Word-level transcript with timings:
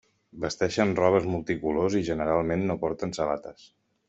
Vesteixen 0.45 0.93
robes 0.99 1.27
multicolors 1.33 1.99
i 2.01 2.03
generalment 2.09 2.67
no 2.71 2.79
porten 2.87 3.15
sabates. 3.21 3.71